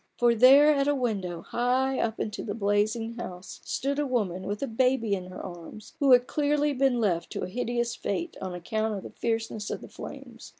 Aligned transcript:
For 0.17 0.33
there 0.33 0.73
at 0.73 0.87
a 0.87 0.95
window 0.95 1.43
high 1.43 1.99
up 1.99 2.19
in 2.19 2.31
the 2.31 2.55
blazing 2.55 3.17
house, 3.17 3.61
stood 3.63 3.99
a 3.99 4.07
woman 4.07 4.47
with 4.47 4.63
a 4.63 4.67
baby 4.67 5.13
in 5.13 5.27
her 5.27 5.39
arms, 5.45 5.93
who 5.99 6.11
had 6.13 6.25
clearly 6.25 6.73
been 6.73 6.99
left 6.99 7.31
to 7.33 7.43
a 7.43 7.47
hideous 7.47 7.95
fate 7.95 8.35
on 8.41 8.55
account 8.55 8.95
of 8.95 9.03
the 9.03 9.11
fierceness 9.11 9.69
of 9.69 9.81
the 9.81 9.87
flames. 9.87 10.49